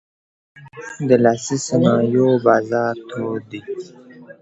د 1.07 1.09
لاسي 1.23 1.57
صنایعو 1.67 2.27
بازار 2.45 2.95
تود 3.09 3.41
دی. 3.51 3.61